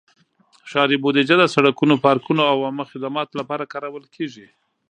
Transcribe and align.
ښاري 0.69 0.97
بودیجه 1.03 1.35
د 1.39 1.45
سړکونو، 1.55 1.93
پارکونو، 2.05 2.41
او 2.51 2.57
عامه 2.65 2.85
خدماتو 2.91 3.39
لپاره 3.41 3.69
کارول 3.73 4.05
کېږي. 4.15 4.45